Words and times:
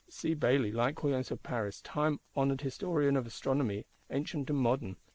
See 0.09 0.33
Bailly, 0.33 0.71
likewise 0.71 1.29
of 1.29 1.43
Paris, 1.43 1.79
time 1.79 2.21
honoured 2.35 2.61
Historian 2.61 3.15
of 3.15 3.27
Astronomy 3.27 3.85
Ancient 4.09 4.49
and 4.49 4.57
Modern. 4.57 4.95